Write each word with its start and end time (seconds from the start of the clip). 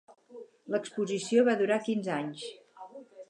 L'exposició 0.75 1.45
va 1.49 1.55
durar 1.61 1.79
quinze 1.89 2.13
anys. 2.17 2.49